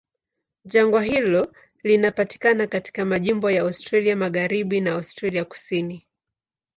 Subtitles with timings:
[0.65, 1.53] Jangwa hilo
[1.83, 6.07] linapatikana katika majimbo ya Australia Magharibi na Australia Kusini.